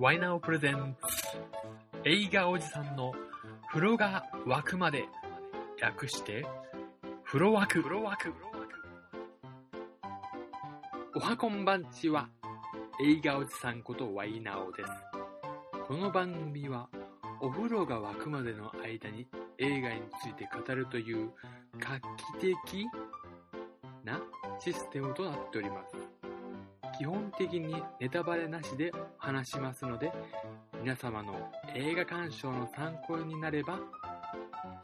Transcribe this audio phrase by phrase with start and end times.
[0.00, 0.96] ワイナオプレゼン
[2.04, 3.12] 映画おじさんの
[3.68, 5.04] 風呂が沸くまで
[5.78, 6.46] 略して。
[7.22, 8.34] 風呂沸く風呂沸く。
[11.16, 12.30] おはこんばんちは。
[13.04, 14.90] 映画おじさんことワイナオです。
[15.86, 16.88] この番組は
[17.42, 19.26] お風呂が沸くまでの間に
[19.58, 21.30] 映画について語るという
[21.78, 22.00] 画
[22.40, 22.86] 期的
[24.02, 24.18] な
[24.58, 26.19] システムとなっております。
[27.00, 30.12] 基本的にネタバレなしで話しますので
[30.82, 33.78] 皆様の映画鑑賞の参考になれば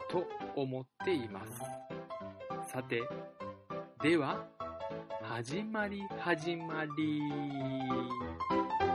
[0.09, 0.25] と
[0.55, 1.61] 思っています。
[2.73, 3.03] さて
[4.01, 4.43] では
[5.21, 8.86] 始まり始まり。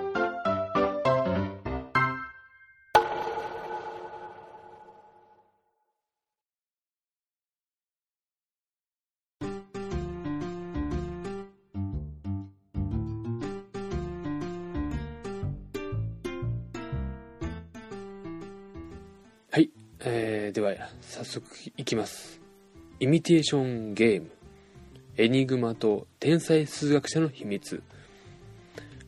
[20.04, 22.40] えー、では早速いきます。
[22.98, 24.30] イミテーションゲーム
[25.16, 27.82] エニグマと天才数学者の秘密。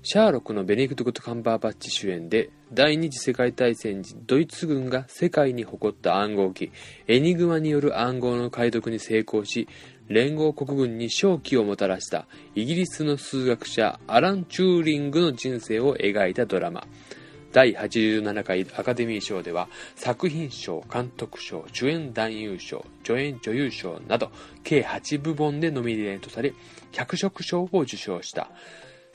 [0.03, 6.71] シャーロックのベネディクト・カンバーバッチ主演で第二次世界大戦時ドイツ軍が世界に誇った暗号機。
[7.09, 9.67] エニグマによる暗号の解読に成功し
[10.07, 16.87] 連合国軍に勝機をもたらしたイギリスの数学者アラン・チューリングの人生を描いたドラマ。
[17.55, 24.33] 第87回アカデミー賞では作品賞、監督賞、主演男優賞、助演女優賞など
[24.65, 26.53] 計8部門でノミネートされ
[26.91, 28.51] 脚色賞を受賞した。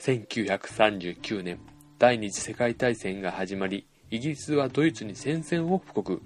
[0.00, 1.58] 1939年
[1.98, 6.22] 第二次世界大戦が始まりイギリスはドイツに戦線を布告。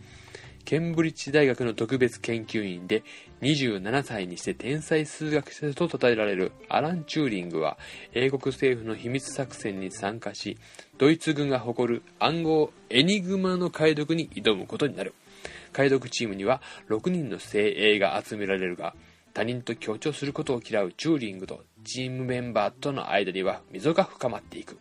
[0.64, 3.02] ケンブリッジ大学の特別研究員で
[3.42, 7.76] 27歳にして天才数学者と称えられるアラン・チューリングは
[8.14, 10.56] 英国政府の秘密作戦に参加し
[10.96, 15.14] ドイツ軍が誇る暗号エニグマの解読に挑むことになる。
[15.72, 18.94] 解読チームには6人の精鋭が集められるが
[19.34, 24.78] 他人と協調することを嫌うチューリングとチームメンバーとの間には溝が深まっていく。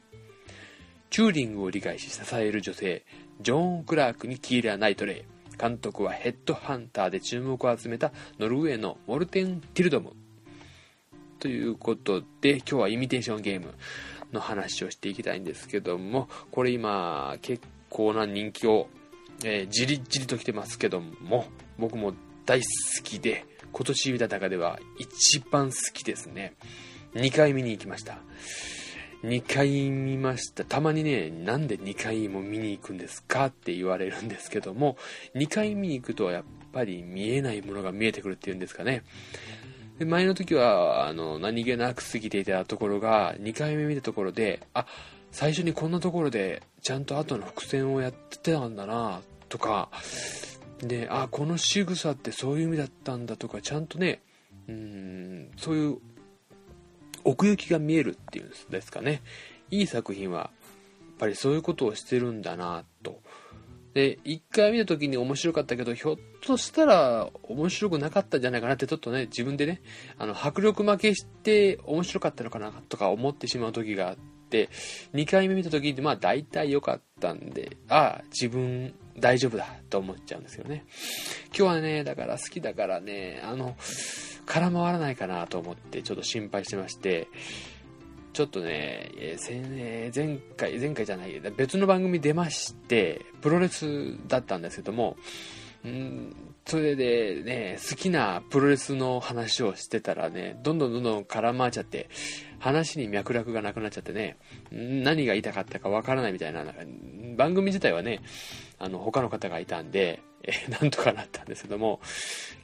[1.09, 3.03] チューリングを理解し支える女性
[3.41, 10.13] ジョーン・クラークにキーラ・ナイトレイ監督はヘッドハンターで注目を集めたノルウェーのモルテン・ティルドム。
[11.39, 13.73] ということで今日はイミテーションゲーム
[14.31, 18.87] の話をしていきたいんですけどもこれ今結構な人気を、
[19.43, 21.45] えーじりじりと来てますけども
[21.77, 22.13] 僕も
[22.45, 22.65] 大好
[23.03, 26.53] きで今年見た中では一番好きですね。
[27.15, 28.19] 2回見に行きました。
[29.23, 30.65] 2回見ました。
[30.65, 34.97] たまにねなんで2回も見に行くんですかって言われるんですけども
[35.35, 39.03] 2回見に行くとやっぱり見えないものが見えてくるっていうんですかね。
[39.97, 44.85] で前の時はあの何気なく過ぎていたところが2回目見たところであ
[45.31, 49.89] 最初にこんなところでちゃんと後の伏線をやってたんだなとか
[50.79, 54.21] であこの仕草ってそういう意味だったんだとかちゃんとね
[54.67, 55.97] うんそういう
[57.23, 59.21] 奥行きが見えるっていうんですかね。
[59.71, 63.21] いい作品はやっぱりそういうことをしてるんだなと。
[63.93, 69.81] で1回見た時に面白かったけどひょっとしたら面白くなかったんじゃないかなってちょっとね自分でね
[70.17, 74.15] あの迫力負けして面白かったのかなとか思ってしまう時があっ
[74.49, 74.69] て
[75.13, 80.85] 2回目見た時にまあ大体良かったんでああ自分大丈夫だと思っちゃうんですよね。
[81.47, 83.75] 今日はねだから好きだからねあの
[84.45, 87.27] 空回らないかなと思ってちょっと心配してまして
[88.33, 95.17] ちょっとね、えーせんえー前回、前回じゃない、別の番組出まして、プロレスだったんですけども、
[95.87, 96.35] ん
[96.65, 102.09] それでね、好きなプロレスの話をしてたらね、どんどんどんどん絡まっちゃって、
[102.59, 104.37] 話に脈絡がなくなっちゃってね、
[104.71, 106.63] 何が言いたかったかわからないみたいな、
[107.35, 108.21] 番組自体はね、
[108.79, 111.99] あの、他の方がいたんで、えなんとかなったんですけども、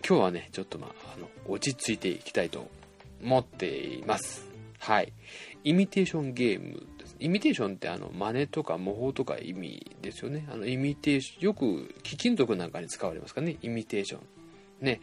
[0.08, 2.70] 今日はね、ちょっとまあ、あの、落ち着いていきたいと
[3.22, 4.50] 思っています。
[4.80, 5.12] はい。
[5.66, 6.88] イミテーションゲーム。
[7.20, 10.48] イミテーションってあの、真似とか模倣とか意味ですよね。
[10.52, 13.58] あの、イミテーション、よく貴金属なんかに使われますかね。
[13.62, 14.22] イミテーション。
[14.86, 15.02] ね。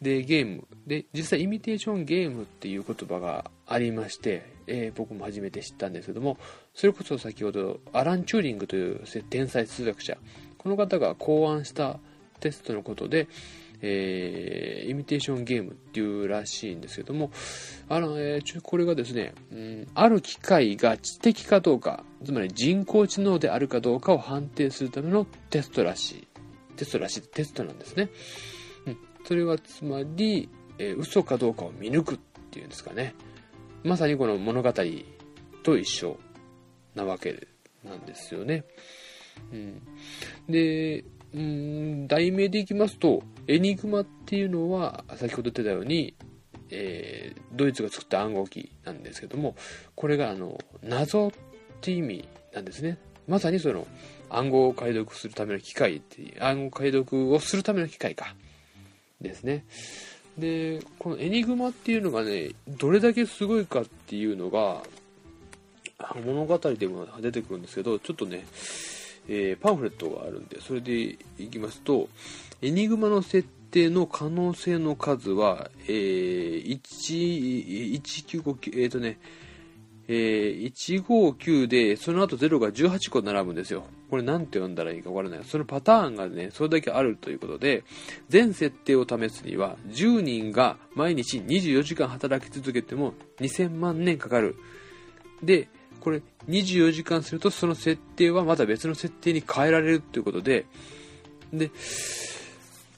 [0.00, 0.66] で、ゲーム。
[0.86, 6.38] で、実際イミテーションゲームっていう言葉がありまして、えー僕も初めて知ったんですけども、
[6.74, 9.00] それこそ先ほど、アラン・チューリングという
[9.30, 10.16] 天才数学者、
[10.58, 11.98] この方が考案した
[12.40, 13.28] テストのことで、
[13.82, 17.30] えーイミテーションゲームっていうらしいんですけども、
[17.88, 26.28] あの、えーちょこれがですね、うん、ある機械が知的かどうか、つまり人工知能であるかどうかを判定するためのテストらしい。
[26.76, 28.08] テストらしい、テストなんですね。
[28.86, 32.18] うん、それはつまり、えー嘘かどうかを見抜くっ
[32.50, 33.14] ていうんですかね。
[33.82, 34.72] まさにこの物語
[35.64, 36.18] と一緒
[36.94, 37.48] なわけ
[37.84, 38.64] なんですよね。
[39.52, 39.82] うん、
[40.48, 46.14] で、うん、題名でいきますと、エニグマっていうのは、先ほど言ってたように、
[46.70, 49.56] えー、ドイツが作った暗号機なんですけども、
[49.94, 51.32] これがあの謎っ
[51.80, 52.98] て意味なんですね。
[53.28, 53.86] まさにその
[54.30, 58.34] 暗号を解読するための機械っていう、暗号解読をするための機械か。
[59.20, 59.64] ですね。
[60.38, 64.82] で、このエニグマっていうのがね、どれだけすごいかっていうのが、
[66.24, 68.44] 物語でも出てくるんですけど、ちょっとね、
[69.28, 72.08] えー、パンフレットがあるんで、それでいきますと、
[72.60, 79.18] エニグマの設定の可能性の数は、えー、1、1959、えっ、ー、とね、
[80.08, 83.84] えー、159で、その後0が18個並ぶんですよ。
[84.10, 85.44] これ何て読んだらいいかわからない。
[85.44, 87.84] そのパターンがね、それだけあるということで、
[88.28, 94.56] 全設定を試すには、10人が毎日24時間働き続けても2000万年かかる。
[95.42, 95.68] で、
[96.00, 100.66] これ24時間するとその設定はまた別の設定に変えられるということで、
[101.52, 101.70] で、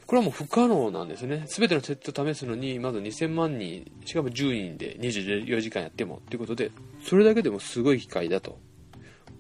[0.07, 1.45] これはもう不可能なんですね。
[1.47, 6.71] すべての設定を試すのに、まず2000万人、しかも10人で24時間やってもということで、
[7.03, 8.59] それだけでもすごい機械だと。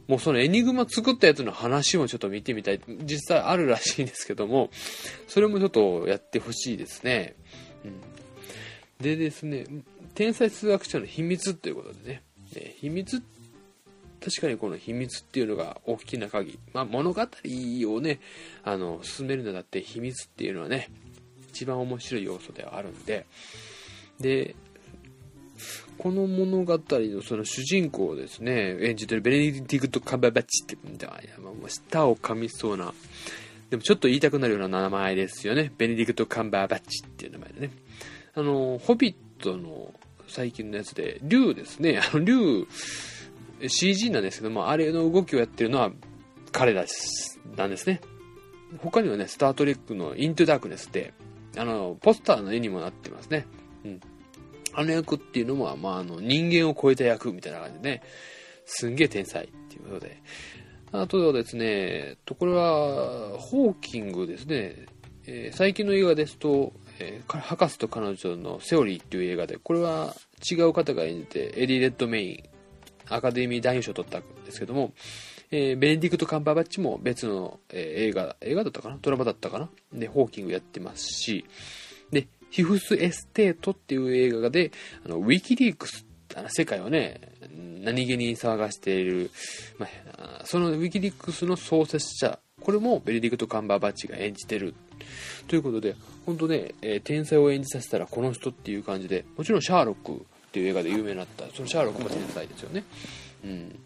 [0.08, 2.80] もうそのエニグマ作ったやつの話もちょっと見てみたい。
[3.04, 4.70] 実際あるらしいんですけども、
[5.28, 7.36] それもちょっとやってほしいですね。
[7.84, 8.00] うん。
[9.02, 9.64] でですね、
[10.14, 12.22] 天才数学者の秘密ということでね、
[12.54, 13.22] ね秘密
[14.24, 16.58] 確かにこの秘密っていうのが大きな鍵。
[16.72, 18.20] まあ、物語をね、
[18.62, 20.88] あの、進めるのだって秘密っていうのはね、
[21.50, 23.26] 一番面白い要素ではあるんで、
[24.18, 24.56] で、
[25.98, 32.94] この物語のその主人公をですね、演じてるベネディクト・カンババッチって、いやもう舌を噛みそうな、
[33.68, 35.70] でもちょっと言いたくなるような名前ですよね。
[35.76, 37.70] ベネディクト・カンバーバッチっていう名前でね。
[38.34, 39.92] あの、ホビットの
[40.26, 42.00] 最近のやつで、竜ですね。
[42.00, 42.66] あの、竜、
[43.68, 45.90] CG なんですけども、あれの動きをやってるのは
[46.52, 46.84] 彼ら
[47.56, 48.00] なんですね。
[48.78, 51.12] 他にはね、スタートレックのイントゥダークネスって、
[51.56, 53.46] あの、ポスターの絵にもなってますね。
[53.84, 54.00] うん。
[54.72, 58.02] あの役っていうのも、まあ、あの、人間を超えた役みたいな感じでね、
[58.66, 60.20] すんげえ天才っていうことで。
[60.92, 64.86] あとはですね、と、これは、ホーキングですね。
[65.26, 70.14] えー、最近の映画ですと、えー、博士と彼女のセオリーっていう映画で、これは
[70.48, 72.53] 違う方が演じて、エディ・レッドメイン
[73.08, 74.92] アカデミー男優賞を取ったんですけども、
[75.50, 78.98] えー、ベネディクト・カンバーバッチも別の、えー、映画、映画だったかな？
[79.00, 79.68] ドラマだったかな？
[79.92, 81.44] で、ホーキングやってますし、
[82.10, 84.72] で、フィフス・エステートっていう映画で、
[85.04, 86.06] あの、ウィキリークス、
[86.48, 87.20] 世界をね、
[87.82, 89.30] 何気に騒がしている、
[89.78, 89.86] ま
[90.18, 94.74] あ、そのウィキリークスの創設者、これもベネディクト・カンバーバッチが演じてる。
[95.46, 100.24] ということで、本当ね、えー、天才を演じさせたらこの人っていう感じで、もちろんシャーロック
[100.54, 102.84] っていう映画で有名になったそのシャーロックも天才ですよね、
[103.44, 103.76] うん、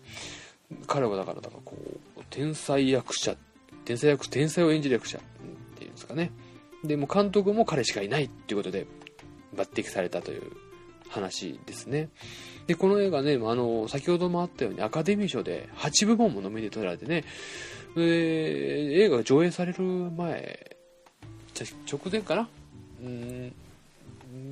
[0.86, 1.74] 彼はだからだからこ
[2.18, 3.34] う天才役者
[3.86, 5.20] 天才役天才を演じる役者っ
[5.78, 6.30] ていうんですかね。
[6.84, 8.86] でも監督も彼しかいないっていうことで
[9.56, 10.42] 抜擢されたという
[11.08, 12.10] 話ですね。
[12.66, 17.24] でこの映画ねあの先ほどもあったようにアカデミー賞で8部門もノミネートされてね
[17.96, 18.02] で
[19.04, 20.76] 映画が上映される前
[21.90, 22.48] 直前かな？
[23.02, 23.54] うん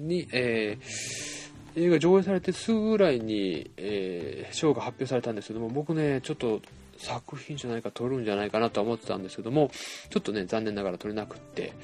[0.08, 1.35] に、えー
[1.76, 6.60] 映画上映されてすぐぐらいに、えー、賞が発表されたんですけども僕ねちょっと
[6.96, 9.70] 作品じゃないか撮るんじゃないかなとは思ってたんですけども
[10.10, 11.74] ちょっとね残念ながら撮れなくって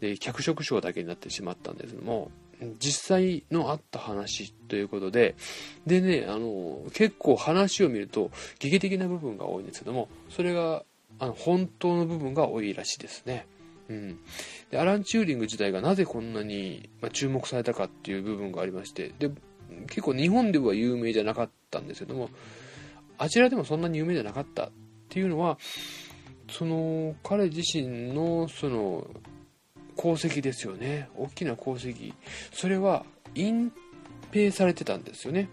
[0.00, 2.30] で脚色賞だけになってしまったんですけども
[2.78, 5.34] 実際のあった話ということで
[5.86, 10.84] でねあの結構話を見ると劇的な部分が多いんですけどもそれが
[11.18, 13.46] あの本当の部分が多いらしいですね。
[13.92, 14.18] うん、
[14.70, 19.30] でアラン・チューリング自体がなぜこんなに、ま注目されたかっていう部分がありましてで
[19.86, 22.30] 結構日本では有名じゃなかったんですけども
[23.18, 24.70] あちらでもそんなに有名じゃなかったっ
[25.08, 25.58] ていうのは
[26.50, 29.06] その彼自身のその
[29.96, 31.08] 功績ですよね。
[31.16, 32.12] 大きな功績。
[32.52, 33.72] それは隠
[34.30, 35.48] 蔽されてたんですよね。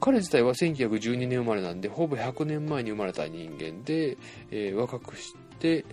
[0.00, 4.16] 彼自体は1912年生まれなんでほぼ100年前に生まれた人間で、
[4.50, 5.34] えー、若くし、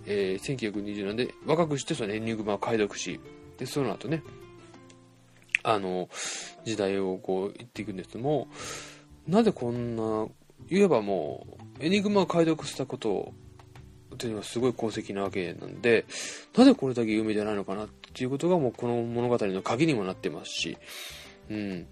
[0.05, 3.19] えー、1920年で若くしてそのエニグマを解読し
[3.57, 4.23] でその後ね
[5.63, 6.09] あの
[6.65, 8.47] 時代をこう言っていくんですけども
[9.27, 10.27] なぜこんな
[10.69, 11.45] 言えばも
[11.79, 13.33] うエニグマを解読したこと
[14.17, 16.05] というのはすごい功績なわけなんで
[16.55, 20.77] なぜこれだけ有名じゃないのかなっていうことがもうこの物語の鍵にもなってますし、
[21.49, 21.87] うん、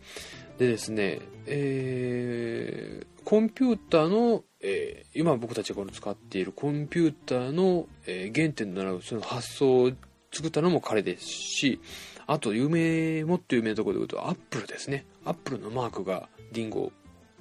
[0.58, 9.92] でですね、えー、コンピューターのえー、今僕たちが使っているコンピューターの、えー、原点となるその発想を
[10.32, 11.80] 作ったのも彼ですし
[12.28, 16.92] あと有名もっと有名なところで言うとアップルですねアップルのマークがリンゴ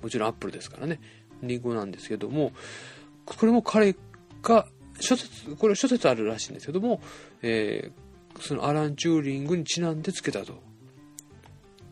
[0.01, 1.01] もちろんアップルですからね
[1.43, 2.53] リンゴなんですけども、
[3.25, 3.95] これも彼
[4.43, 4.67] が、
[5.01, 7.01] 諸説、これ諸説あるらしいんですけども、
[7.43, 10.61] えー、そのアラン・チューリングにちなんでつけたと。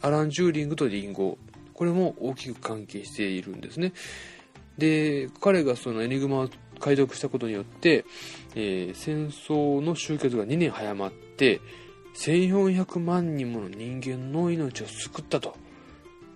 [0.02, 1.38] アラン・チューリングとリンゴ、
[1.72, 3.92] これも大きく関係しているんですね。
[4.78, 8.04] で、彼がそのエニグマを解読したことによって、
[8.54, 11.60] えー、戦争の終結が2年早まって、
[12.16, 15.54] 1400万人もの人間の命を救ったと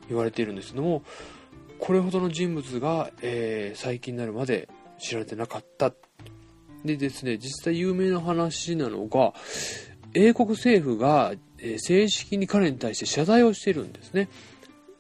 [0.09, 1.03] 言われているんですけども、
[1.79, 4.69] これほどの人物が、えー、最近になるまで
[4.99, 5.93] 知られてなかった。
[6.85, 9.35] でですね、実際有名な話なのが、
[10.15, 14.29] 英国政府が、えー、正式に彼に対して謝罪をしているんですね。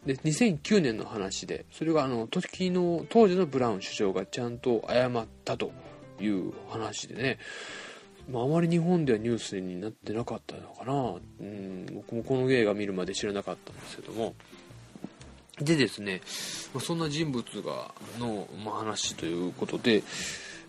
[0.06, 5.72] で2009年の話でそれがあの時の当時のブラウン首相がちゃんと謝ったと
[6.20, 7.38] いう話でね、
[8.30, 14.34] まあ、あまり日本ではニュースになってなかったのかな、うん、僕もこの映画見るまで知らなかったんですけども。
[15.60, 16.22] でですね、
[16.72, 20.02] ま、そんな人物がの、ま、話ということで、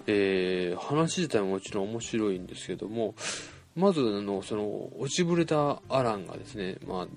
[0.06, 3.16] えー、話自体ももちろん面白いんですけども
[3.74, 7.08] まずあのその落ちぶれたアランがですね、まあ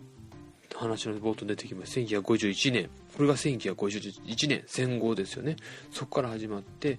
[0.74, 1.98] 話の冒頭出てきます。
[2.00, 2.90] 1951年。
[3.16, 5.56] これが1951年、戦後ですよね。
[5.90, 6.98] そこから始まって、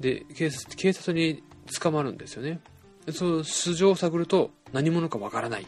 [0.00, 1.42] で、警察警察に
[1.80, 2.60] 捕まるんですよね。
[3.12, 5.66] その素性を探ると何者かわからない。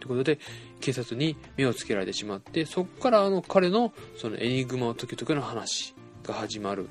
[0.00, 0.38] ということで、
[0.80, 6.88] 警察に目をつけられてしまって、そこからあの彼のそのエニグマを解き解けの話が始まる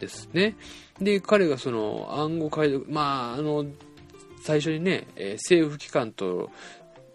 [0.00, 0.56] ですね。
[1.00, 3.64] で、彼がその暗号解読、まあ、あの、
[4.42, 6.50] 最初にね、え、政府機関と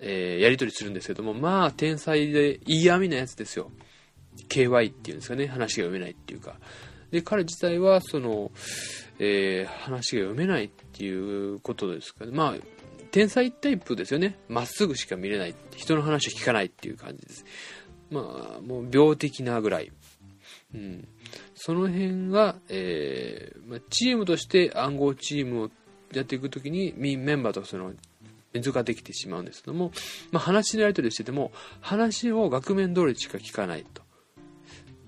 [0.05, 3.71] えー、やり取りするんですけども、まあ、天才で嫌味なやつですよ。
[4.49, 6.57] KY っていうんですかね、話が読めないっていうか。
[7.11, 8.51] で、彼自体は、その、
[9.19, 12.31] えー、話が読めないっていうことですかね。
[12.33, 12.55] まあ、
[13.11, 14.37] 天才タイプですよね。
[14.49, 15.55] まっすぐしか見れない。
[15.75, 17.45] 人の話を聞かないっていう感じです。
[18.11, 19.91] まあ、もう病的なぐらい。
[20.73, 21.07] うん。
[21.55, 25.69] その辺が、えー、まあ、チームとして暗号チームを
[26.11, 27.93] やっていくときに、メンバーとその
[28.61, 29.91] 図ができてしまうんですけども、
[30.31, 34.01] まあ、話のやり取りしてても話を額面通りしか聞かないと。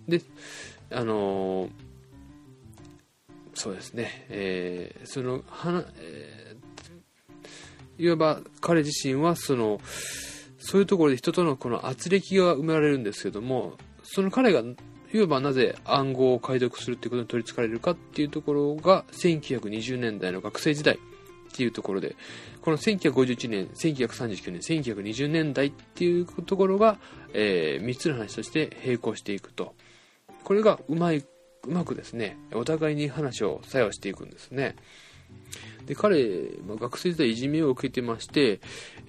[0.07, 0.21] で
[0.91, 1.69] あのー、
[3.53, 9.79] そうですね、えー、そのはえー、いわば彼自身はその
[10.59, 13.73] そういうところで人とのこの圧力が生まれるんですけども
[14.03, 14.61] その彼が
[15.13, 20.99] いわばなぜ暗号を解読するっていうことに取りつかれるかっていうところが1920年代の学生時代。
[21.55, 22.17] っていうところで
[22.65, 26.97] この1951年、1939年、1920年代っていうところが、
[27.31, 29.75] えー、3つの話として並行していくと。
[30.43, 31.25] これがうまい、う
[31.67, 34.75] まくですね、お互いに話を作用していくんですね。
[35.85, 38.61] で、彼、まあ、学生時代いじめを受けてまして、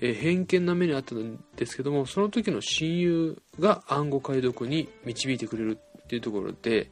[0.02, 6.90] えー、偏見な目にあったんですけども、その時の親友が暗号解読に導いてくれるっていうところで、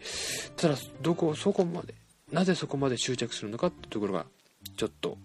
[0.57, 1.95] ただ、どこ、そこまで、
[2.33, 4.25] なぜそこまで執着するのかっていうところが、
[4.77, 5.19] ちょっと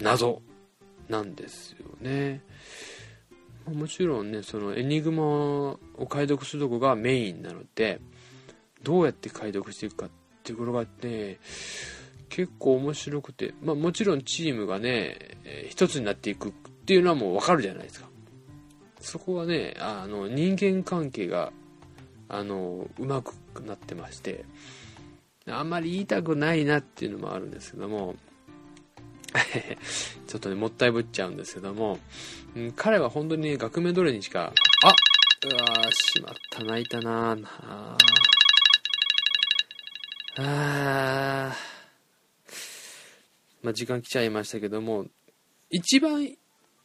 [0.00, 0.42] 謎
[1.08, 2.42] なんですよね。
[3.66, 8.00] もちろんね、そのエニグマを解読するとこがメインなので、
[8.82, 10.10] どうやって解読していくかっ
[10.42, 11.38] ていうところがね、
[12.28, 16.52] 結構面白くて、まあもちろんチームがね、えー、一つになっていくっ
[16.84, 18.08] ていうのはもうわかるじゃないですか。
[19.00, 21.52] そこはね、あの、人間関係が、
[22.28, 24.44] あの、うまくなってまして、
[25.46, 28.16] あんまり言いたくないなっていうのもあるんですけども、
[30.26, 31.98] ちょっとね、もったいぶっちゃうんですけども、
[32.54, 34.94] うん、彼は本当にね、額面通りにしか、あ
[35.46, 37.96] うわー、しまった、泣いたなあ
[40.36, 41.56] あ
[43.62, 45.06] まあ、時間来ちゃいましたけども、
[45.70, 46.28] 一番、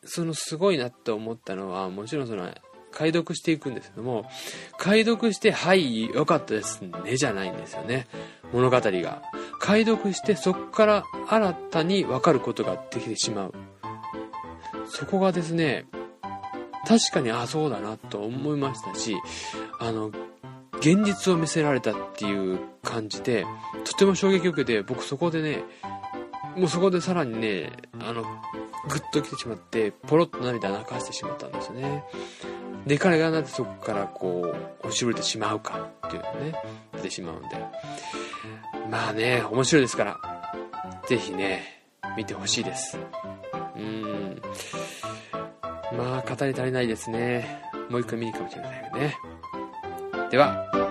[0.03, 2.49] そのすごいなって思ったのは、もちろんその、
[2.91, 4.29] 解読していくんですけども、
[4.77, 8.07] 解読して、はい、よかったですね、じゃないんですよね。
[8.53, 9.21] 物語が。
[9.59, 13.53] 解読してそこから新たに分かることができてしまう。
[14.87, 15.85] そこがですね、
[16.87, 19.15] 確かにあそうだなと思いましたし、
[19.79, 20.11] あの、
[20.79, 23.45] 現実を見せられたっていう感じで、
[23.83, 25.63] とても衝撃を受けて、僕そこでね、
[26.55, 28.23] もうそこでさらにね、あの、
[28.87, 32.03] グッと来てしまって、ポロッと涙流してしまったんですよね。
[32.85, 36.53] で、彼がなぜそこからこう、押しぶれてしまうかっていうのね、
[36.93, 37.49] 出てしまうんで。
[38.89, 40.19] まあね、面白いですから、
[41.07, 41.83] ぜひね、
[42.17, 42.97] 見てほしいです。
[43.75, 44.41] うん。
[45.95, 47.61] まあ、語り足りないですね。
[47.89, 49.15] もう一回見に行くかもしれないよね。
[50.31, 50.88] では、